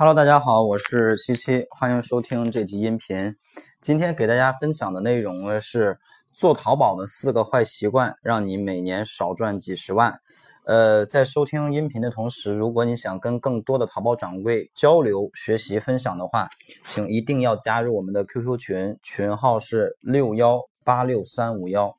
[0.00, 3.36] Hello，大家好，我是七七，欢迎收听这集音频。
[3.82, 5.98] 今天给大家分享的内容呢是
[6.32, 10.18] 做淘宝的四个坏习惯，让你每年少赚几十万。
[10.64, 16.48] 呃，在收听音频的同时，如果你想跟更多的淘宝掌柜交流、学习、分享的话，
[16.86, 21.94] 请一定要加入我们的 QQ 群，群号是六幺八六三五幺。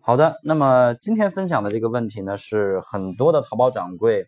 [0.00, 4.26] 好的，那么今天分享的这个问题呢，是很多的淘宝掌柜。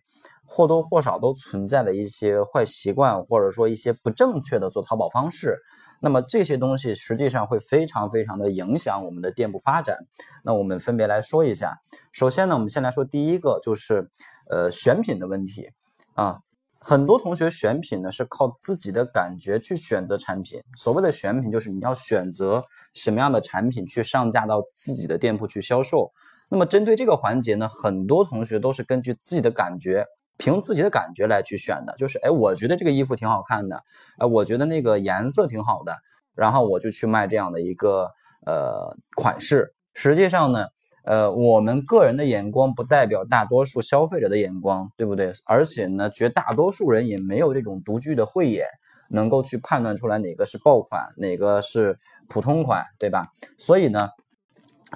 [0.55, 5.57] 或多或少都存在的一些坏习惯，或者说一些不正确的做淘宝方式。
[5.99, 9.97] 那么这些东西实际上会非常非常的影响我们的店铺发展。
[10.43, 11.73] 那我们分别来说一下。
[12.11, 14.07] 首先呢，我们先来说第一个，就是
[14.51, 15.69] 呃选品的问题
[16.13, 16.37] 啊。
[16.79, 20.61] 很多同学选品呢是靠自己的感觉去选择产品。
[20.77, 22.61] 所谓的选品，就是你要选择
[22.93, 26.11] 什么样的产品去上架到自己的店铺去销售。
[26.49, 30.05] 那么针对这个环节呢，很多同学都是根据自己的感觉。
[30.37, 33.83] 凭自己的感觉来去选的，就是哎，我觉得这个衣服挺好看的，
[34.17, 35.95] 哎，我觉得那个颜色挺好的，
[36.35, 38.09] 然后我就去卖这样的一个
[38.45, 39.73] 呃款式。
[39.93, 40.65] 实际上呢，
[41.05, 45.33] 呃，我们个人的眼光不代表大多数消费者的眼光，对不对？
[45.45, 48.65] 而且呢，绝大多数人也没有这种独具的慧眼，
[49.09, 51.97] 能够去判断出来哪个是爆款，哪个是
[52.27, 53.27] 普通款，对吧？
[53.57, 54.09] 所以呢，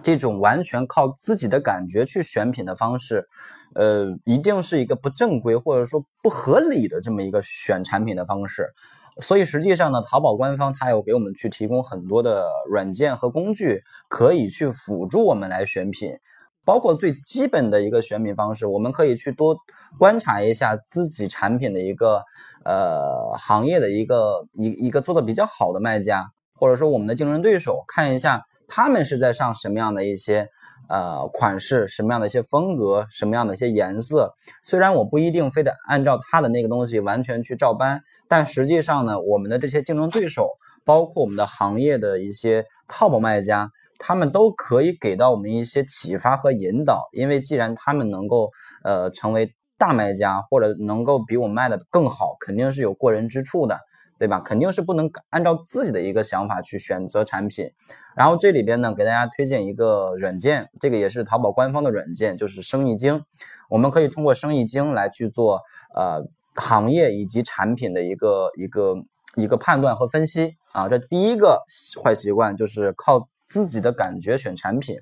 [0.04, 3.28] 这种完全靠自己的感觉去选品的方式。
[3.76, 8.74] 呃，一定是一个不正规或者说不合理的这么一个选产品的方式，
[9.22, 16.18] 所以实际上呢，淘宝官方它有给我们去提供很多的软件和工具，可以去辅助我们来选品，
[16.64, 19.58] 包括最基本的一个选品方式，我们可以去多
[20.00, 22.24] 观察一下自己产品的一个
[22.64, 30.50] 呃行业的一个一一个做的比较好的卖家，或者说我们的竞争对手，看一下他们是在上什么样的一些。
[30.90, 40.48] 呃，款式什么样的一些风格，什么样的一些颜色，虽然我不一定非得按照他的那个东西完全去照搬，但实际上呢，我们的这些竞争对手，
[40.86, 48.50] 包括我们的行业的一些 top 卖家，他们都可以给到我们一些启发和引导，因为既然他们能够
[48.86, 53.78] 呃成为大卖家，或者能够比我卖的更好，肯定是有过人之处的。
[54.20, 54.40] 对吧？
[54.40, 57.72] 肯定是不能按照自己的一个想法去选择产品。
[58.16, 63.24] 然后这里边呢，给大家推荐一个软件，这个也是淘宝官方的软件，就是生意经。
[63.70, 65.62] 我们可以通过生意经来去做
[65.94, 66.24] 呃
[66.56, 68.96] 行业以及产品的一个一个
[69.36, 70.90] 一个判断和分析啊。
[70.90, 71.62] 这第一个
[72.04, 74.98] 坏习惯就是靠自己的感觉选产品。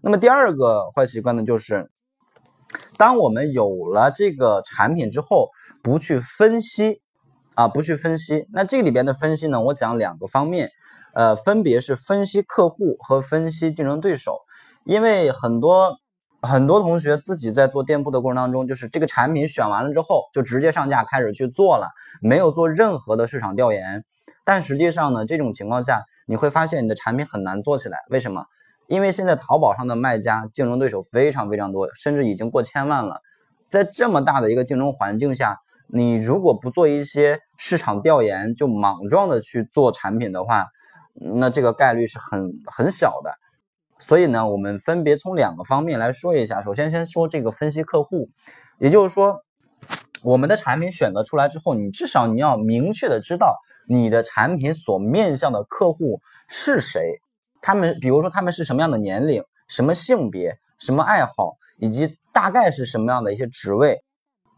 [0.00, 1.90] 那么第二个坏习惯呢，就是
[2.96, 5.50] 当我们有了这个产品之后，
[5.82, 7.00] 不去分析。
[7.54, 9.60] 啊，不去分析，那这里边的分析呢？
[9.60, 10.72] 我讲两个方面，
[11.14, 14.38] 呃，分别是分析客户和分析竞争对手。
[14.84, 15.96] 因为很多
[16.42, 21.88] 很多同学自己在做店铺的过程当中，就是这个产品选完了之后，就直接上架开始去做了，
[22.20, 24.04] 没有做任何的市场调研。
[24.44, 27.98] 但实际上呢，这种情况下你会发现你的产品很难做起来。
[28.10, 28.44] 为什么？
[28.88, 33.20] 因为现在淘宝上的卖家竞争对手非常非常多，甚至已经过千万了。
[33.64, 35.60] 在这么大的一个竞争环境下。
[35.86, 40.66] 你如果不做一些市场调研，就莽撞的去做产品的话，
[41.14, 43.30] 那这个概率是很很小的。
[44.00, 46.62] 所以呢，我们分别从两个方面来说一下。
[46.62, 48.28] 首先，先说这个分析客户，
[48.78, 49.40] 也就是说，
[50.22, 53.56] 我们的产品选择出来之后，你至少你要明确的知道
[53.86, 57.20] 你的产品所面向的客户是谁，
[57.62, 64.02] 他们比如说他们是什么样的年龄、什么性别、什么爱好，以及大概是什么样的一些职位，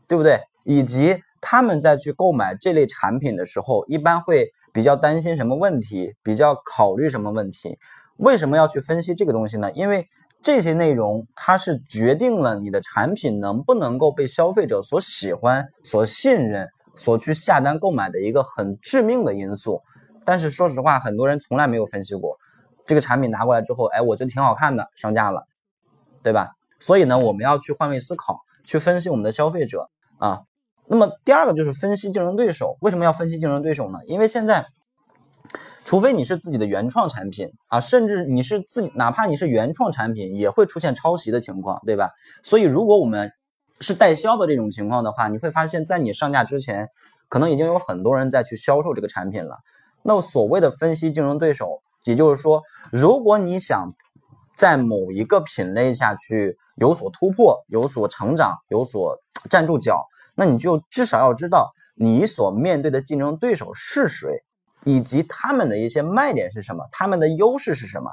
[0.08, 0.40] 对不对？
[0.66, 7.78] 以及他们在去购买这类产品的时候，一般会比较担心什么问题，比较考虑什么问题？
[8.16, 9.70] 为什么要去分析这个东西呢？
[9.72, 10.06] 因为
[10.42, 19.80] 这些内容它是决定了你的产品能不能够被消费者所喜欢、所信任、所去下单购买的一个很致命的因素。
[20.24, 22.36] 但是说实话，很多人从来没有分析过
[22.86, 25.46] 这个产品拿过来之后，哎，我觉得挺好看的，上架了，
[26.24, 26.50] 对吧？
[26.80, 29.88] 所以呢，我们要去换位思考，去分析我们的消费者
[30.18, 30.42] 啊。
[30.88, 33.98] 那么第二个就是分析竞争对手，为什么要分析竞争对手呢？
[34.06, 34.64] 因为现在，
[35.84, 42.10] 除非你是自己的原创产品啊，甚至你是自己，哪怕你是原创产品，也会出现抄袭的情况，对吧？
[42.44, 43.32] 所以如果我们
[43.80, 46.88] 是代销的这种情况的话，你会发现在你上架之前，
[47.28, 49.58] 可能已经有很多人在去销售这个产品了。
[50.02, 52.62] 那所谓的分析竞争对手，也就是说，
[52.92, 53.92] 如果你想
[54.54, 59.18] 在某一个品类下去有所突破、有所成长、有所
[59.50, 60.06] 站住脚。
[60.36, 64.28] 那你就至少要知道你所面对的竞争对手是谁，
[64.84, 68.10] 以及他们的一些卖点是什么，他们的优势是什么，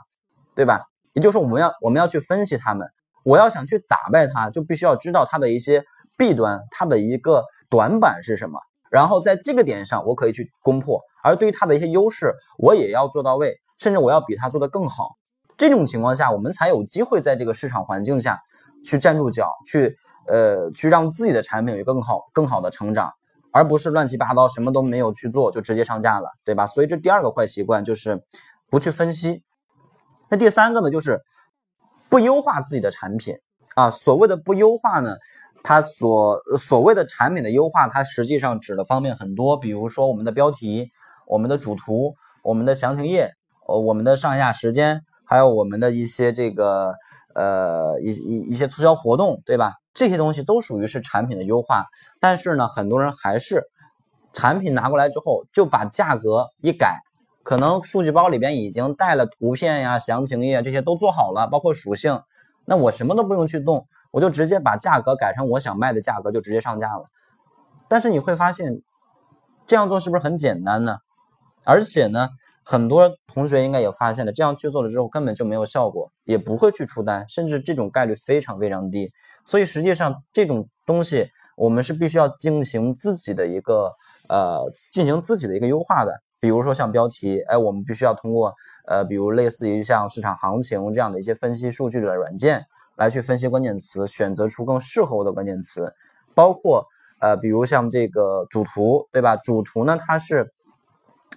[0.55, 0.81] 对吧？
[1.13, 2.87] 也就是说，我们要我们要去分析他们。
[3.23, 5.81] 我要想去打败他，就必须要知道他的一些
[6.17, 8.59] 弊端，他的一个短板是什么，
[8.89, 15.11] 然后在这个点上我可以去攻破，而对于他的一些优势，我也要做到位，甚至我要比他做得更好。
[15.55, 18.39] 这种情况下，我们才有机会在这个市场环境下
[18.83, 19.95] 去站住脚，去
[20.27, 23.11] 呃去让自己的产品有更好更好的成长，
[23.51, 26.65] 而不是乱七八糟什么都没有去做就直接上架了，对吧？
[26.65, 28.23] 所以这第二个坏习惯就是
[28.69, 29.43] 不去分析。
[30.29, 31.21] 那第三个呢，就是
[32.09, 33.35] 不优化自己的产品
[33.75, 33.91] 啊。
[33.91, 35.15] 所谓的不优化呢，
[35.63, 40.89] 它所所谓的产品的优化，它实际上指的方面很多，比如说我们的标题、
[41.27, 43.31] 我们的主图、我们的详情页、
[43.67, 45.01] 呃我们的上架时间。
[45.25, 46.93] 还有我们的一些这个
[47.33, 49.73] 呃一一一些促销活动，对吧？
[49.93, 51.85] 这些东西都属于是产品的优化。
[52.19, 53.63] 但是呢，很多人还是
[54.31, 56.99] 产品拿过来之后就把价格一改，
[57.43, 62.21] 可能数据包里边已经带了图片呀、详情页这些都做好了，包括属性。
[62.65, 67.05] 那我什么都不用去动，我就直接把价格改成我想卖的价格，就直接上架了。
[67.87, 68.81] 但是你会发现，
[69.67, 70.97] 这样做是不是很简单呢？
[71.65, 72.29] 而且呢？
[72.65, 79.11] 很多同学应该也发现了，这样去做了之后根本就没有效果，也不会去出单，甚至这种概率非常非常低。
[79.43, 81.27] 所以实际上这种东西
[81.57, 83.91] 我们是必须要进行自己的一个
[84.29, 86.13] 呃进行自己的一个优化的。
[86.39, 88.53] 比如说像标题，哎，我们必须要通过
[88.87, 95.93] 呃比如类似于像市场行情这样的一些分析数据的软件来去分析关键词，选择出更适合我的关键词。
[96.33, 96.85] 包括
[97.19, 99.35] 呃比如像这个主图，对吧？
[99.35, 100.52] 主图呢它是。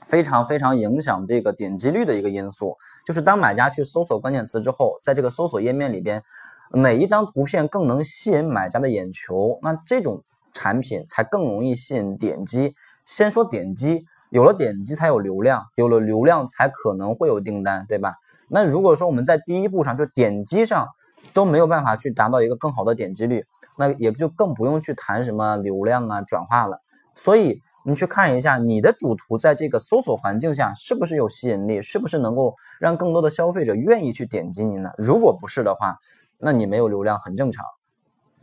[0.06, 6.22] 非常非常影响这个点击率的一个因素，就是当买家去搜索关键词之后，在这个搜索页面里边，
[6.70, 10.22] 哪一张图片更能吸引买家的眼球，那这种
[10.54, 12.72] 产品才更容易吸引点击。
[13.04, 18.14] 先说点击，有了点击才有流量，有了流量才可能会有订单，对吧？
[18.48, 20.86] 那如果说我们在第一步上就点击上
[21.32, 23.44] 都没有办法去达到一个更好的点击率，
[23.76, 26.80] 那也就更不用去谈什么流量啊转化了。
[27.16, 27.60] 所以。
[27.88, 34.90] 你去看一下你的主图在这个搜索环境下是不是有吸引力，是不是能够让更多的消费者愿意去点击你呢？
[34.98, 35.96] 如果不是的话，
[36.36, 37.64] 那你没有流量很正常，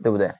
[0.02, 0.32] 对不对？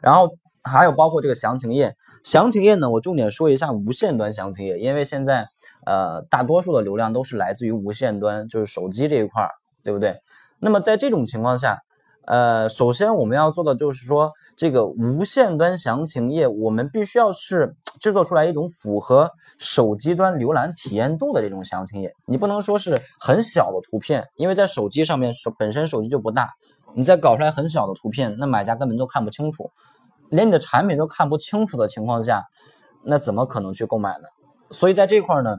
[0.00, 5.48] 然后还有包括这个详情页，详情页呢，我重点说一下无线端详情页，因为现在
[5.84, 9.50] 呃大多数的流量都是来自于无线端，就是手机这一块儿，
[9.82, 10.20] 对不对？
[10.60, 11.82] 那么在这种情况下，
[12.24, 14.30] 呃，首先我们要做的就是说。
[14.56, 22.14] 这个无线端详情页，我们必须要是制作出来一种符合手机端浏览体验度的这种详情页。
[22.24, 26.54] 你不能说是很小的图片，因为在手机上面手本身手机就不大，
[26.94, 29.70] 你再搞出来很小的图片，那买家根本就看不清楚，
[30.30, 32.42] 连你的产品都看不清楚的情况下，
[33.04, 34.28] 那怎么可能去购买呢？
[34.70, 35.58] 所以在这块呢，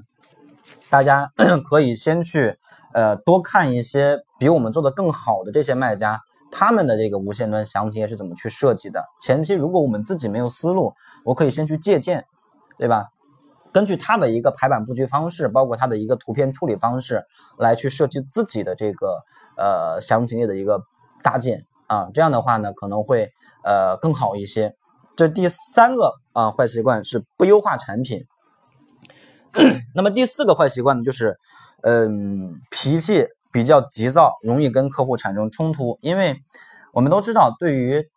[0.89, 1.31] 大家
[1.69, 2.57] 可以先去
[2.95, 6.19] 呃多看一些比我们做的更好的这些卖家。
[6.51, 9.03] 他们的这个无线端详情页是怎么去设计的？
[9.19, 10.93] 前期如果我们自己没有思路，
[11.25, 12.25] 我可以先去借鉴，
[12.77, 13.07] 对吧？
[13.73, 17.23] 根据它的一个排版布局方式，包括它的一个图片处理方式，
[17.59, 19.19] 来去设计自己的这个
[19.57, 20.81] 呃详情页的一个
[21.21, 22.09] 搭建啊。
[22.13, 23.29] 这样的话呢，可能会
[23.63, 24.73] 呃更好一些。
[25.15, 28.25] 这第三个啊坏习惯是不优化产品。
[29.93, 31.37] 那么第四个坏习惯呢，就是
[31.83, 33.27] 嗯脾气。
[33.51, 36.37] 比较急躁，容易跟客户产生冲突，因为
[36.93, 38.09] 我们都知道，对于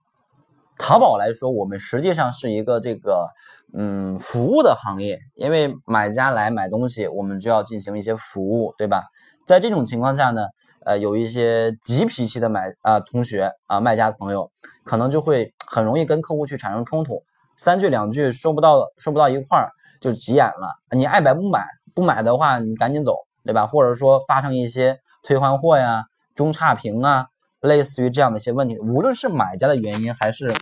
[0.78, 3.28] 淘宝来说，我们实际上是一个这个
[3.72, 9.04] 嗯服务的行业，因为买家来买东西，我们就要进行一些服务，对吧？
[9.46, 10.46] 在这种情况下呢，
[10.84, 14.50] 呃，有一些急脾气的买啊同学啊卖家朋友，
[14.84, 17.22] 可能就会很容易跟客户去产生冲突，
[17.56, 19.70] 三句两句说不到说不到一块儿
[20.00, 23.66] 就急眼了，你爱买不买，不买的话你赶紧走，对吧？
[23.66, 24.98] 或者说发生一些。
[25.22, 27.28] 退换货呀，中差评啊，
[27.60, 30.54] 类似于这样的一些问题，无论是买家的原因，还是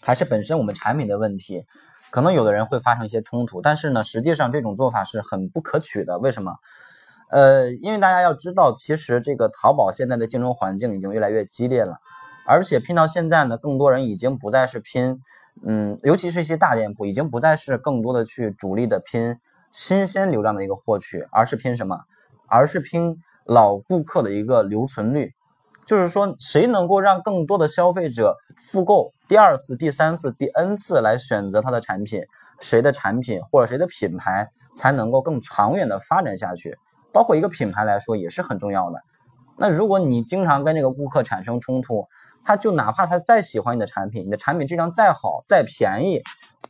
[0.00, 1.64] 还是本身我们产品的问题，
[2.10, 3.62] 可能有的人会发生一些冲突。
[3.62, 6.18] 但是呢，实际上这种做法是很不可取的。
[6.18, 6.54] 为什么？
[7.30, 11.96] 呃，因为大家要知道，其实这个淘宝现在的竞争环境已经越来越激烈了，
[12.46, 15.18] 而且拼到现在呢，更多人已经不再是拼，
[15.64, 19.38] 嗯，尤其是一些大店铺，已经不再是更多的去主力的拼
[19.72, 22.00] 新鲜流量的一个获取，而是拼什么？
[22.46, 23.16] 而是拼。
[23.44, 25.32] 老顾客的一个留存率，
[25.86, 32.22] 就是说，谁能够让更多的消费者复购第二次、第三次、第 N 次来选择他的产品，
[32.60, 36.78] 谁的产品或者谁的品牌才能够更长远的发展下去？
[37.12, 39.00] 包括一个品牌来说也是很重要的。
[39.56, 42.06] 那如果你经常跟这个顾客产生冲突，
[42.44, 46.22] 他就哪怕他再喜欢你的产品，你的产品质量再好、再便宜，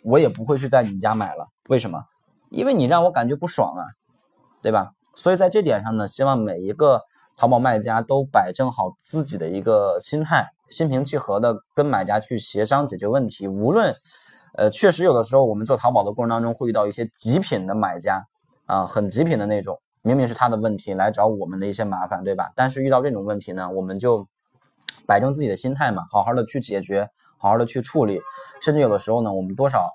[0.05, 1.47] 我也不会去在你家买了。
[1.69, 2.05] 为什么？
[2.51, 3.85] 因为你让我感觉不爽啊，
[4.61, 4.93] 对吧？
[5.15, 7.03] 所以在这点上呢，希望每一个
[7.37, 13.49] 淘宝卖家都摆正好自己的一个心态，心平气和的跟买家去协商解决问题。
[13.49, 13.95] 无论
[14.55, 18.23] 呃，确实有的时候我们做淘宝的过程当中会遇到一些极品的买家
[18.67, 22.53] 啊，很极品的那种，明明是他的问题来找我们的一些麻烦，对吧？
[22.55, 24.29] 但是遇到这种问题呢，我们就
[25.07, 28.21] 摆正自己的心态嘛，好好的去解决，好好的去处理，
[28.61, 29.91] 甚至有的时候呢，我们多少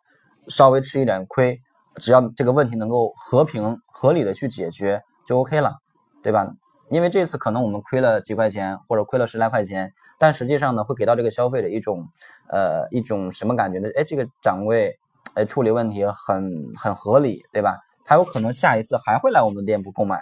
[0.47, 1.61] 稍微吃一点亏，
[1.99, 5.75] 只要这个问题能够和平合理的去解决就 OK 了，
[6.23, 6.47] 对吧？
[6.89, 12.07] 因为这次可能我们亏了几块钱，或者亏了十来块钱，但实际上呢，会给到这个消费者一种，
[12.49, 13.89] 呃，一种什么感觉呢？
[13.97, 14.97] 哎，这个掌柜，
[15.33, 17.77] 哎，处理问题很很合理，对吧？
[18.05, 20.21] 他有可能下一次还会来我们的店铺购买，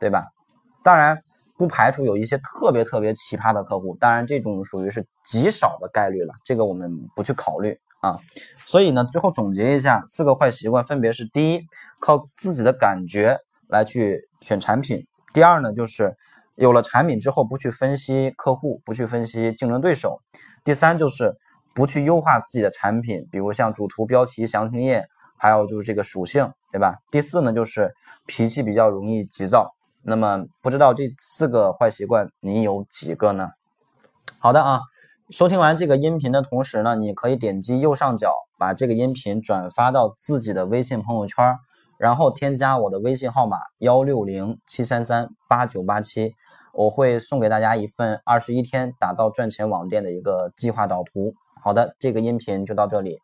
[0.00, 0.26] 对吧？
[0.82, 1.22] 当然，
[1.56, 8.18] 不排除有一些特别特别奇葩的客户，当然这种属于是极少的概率了，这个我们不去考虑啊。
[8.66, 11.66] 所以呢，最后总结一下，四个坏习惯分别是：第一，
[12.00, 15.06] 靠自己的感觉来去选产品。
[15.32, 16.16] 第二呢，就是
[16.56, 20.20] 有了产品之后，不去分析客户，不去分析竞争对手。
[20.64, 21.36] 第三就是
[21.74, 25.06] 不去优化自己的产品，比如像主图、标题、详情页，
[25.36, 26.96] 还有就是这个属性，对吧？
[27.10, 27.94] 第四呢，就是
[28.26, 29.74] 脾气比较容易急躁。
[30.02, 33.50] 那么不知道这四个坏习惯你有几个呢？
[34.38, 34.80] 好的啊，
[35.30, 41.56] 收听完这个音频的同时呢，你可以点击右上角把这个音频转发到自己的微信朋友圈。
[41.96, 46.34] 然后添加我的微信号码幺六零七三三八九八七，
[46.74, 51.32] 我会送给大家一份二十一天打造赚钱网店的一个计划导图。
[51.62, 53.18] 好的，这个音频就到这里。